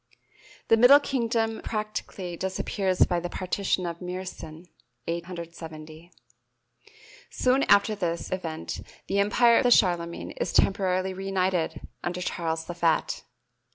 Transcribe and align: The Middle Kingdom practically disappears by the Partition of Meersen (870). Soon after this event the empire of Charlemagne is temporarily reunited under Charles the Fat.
The 0.69 0.77
Middle 0.77 0.99
Kingdom 0.99 1.61
practically 1.63 2.35
disappears 2.35 3.05
by 3.05 3.19
the 3.19 3.29
Partition 3.29 3.85
of 3.85 3.99
Meersen 4.01 4.65
(870). 5.07 6.11
Soon 7.29 7.61
after 7.69 7.93
this 7.93 8.31
event 8.31 8.81
the 9.05 9.19
empire 9.19 9.59
of 9.59 9.71
Charlemagne 9.71 10.31
is 10.41 10.53
temporarily 10.53 11.13
reunited 11.13 11.81
under 12.03 12.19
Charles 12.19 12.65
the 12.65 12.73
Fat. 12.73 13.21